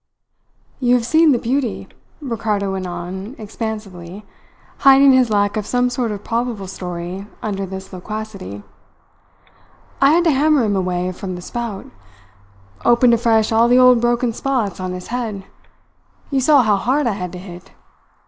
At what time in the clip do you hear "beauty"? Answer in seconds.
1.37-1.87